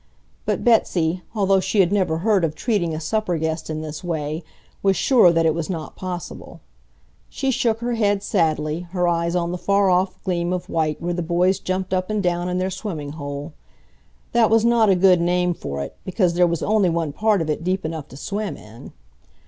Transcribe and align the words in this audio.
But 0.47 0.63
Betsy, 0.63 1.21
although 1.35 1.59
she 1.59 1.79
had 1.79 1.91
never 1.91 2.17
heard 2.17 2.43
of 2.43 2.55
treating 2.55 2.95
a 2.95 2.99
supper 2.99 3.37
guest 3.37 3.69
in 3.69 3.83
this 3.83 4.03
way, 4.03 4.43
was 4.81 4.95
sure 4.97 5.31
that 5.31 5.45
it 5.45 5.53
was 5.53 5.69
not 5.69 5.95
possible. 5.95 6.59
She 7.29 7.51
shook 7.51 7.81
her 7.81 7.93
head 7.93 8.23
sadly, 8.23 8.87
her 8.93 9.07
eyes 9.07 9.35
on 9.35 9.51
the 9.51 9.59
far 9.59 9.91
off 9.91 10.15
gleam 10.23 10.53
of 10.53 10.67
white 10.69 10.99
where 11.03 11.13
the 11.13 11.21
boys 11.21 11.59
jumped 11.59 11.93
up 11.93 12.09
and 12.09 12.23
down 12.23 12.49
in 12.49 12.57
their 12.57 12.71
swimming 12.71 13.11
hole. 13.11 13.53
That 14.31 14.49
was 14.49 14.65
not 14.65 14.89
a 14.89 14.95
good 14.95 15.21
name 15.21 15.53
for 15.53 15.83
it, 15.83 15.95
because 16.03 16.33
there 16.33 16.47
was 16.47 16.63
only 16.63 16.89
one 16.89 17.13
part 17.13 17.39
of 17.39 17.47
it 17.47 17.63
deep 17.63 17.85
enough 17.85 18.07
to 18.07 18.17
swim 18.17 18.57
in. 18.57 18.93